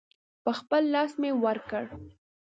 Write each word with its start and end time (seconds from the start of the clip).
په 0.43 0.51
خپل 0.59 0.83
لاس 0.93 1.11
مې 1.21 1.31
ورکړ. 1.43 1.85